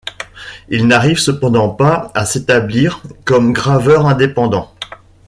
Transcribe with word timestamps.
Il 0.69 0.87
n'arrive 0.87 1.19
cependant 1.19 1.69
pas 1.69 2.09
à 2.15 2.25
s'établir 2.25 3.03
comme 3.23 3.53
graveur 3.53 4.07
indépendant. 4.07 4.73